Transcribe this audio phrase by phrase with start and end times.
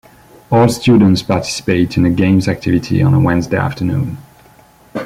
[0.51, 4.17] All students participate in a games activity on a Wednesday afternoon.